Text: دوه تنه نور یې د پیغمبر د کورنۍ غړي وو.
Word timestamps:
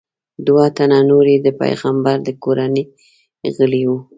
دوه 0.47 0.65
تنه 0.77 0.99
نور 1.09 1.25
یې 1.33 1.37
د 1.45 1.47
پیغمبر 1.61 2.15
د 2.23 2.29
کورنۍ 2.43 2.83
غړي 3.57 3.81
وو. 3.89 3.97